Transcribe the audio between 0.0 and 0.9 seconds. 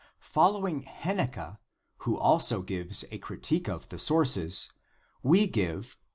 Following